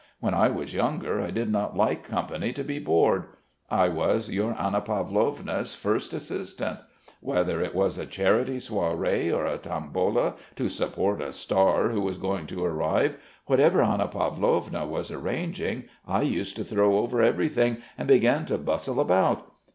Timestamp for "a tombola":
9.45-10.37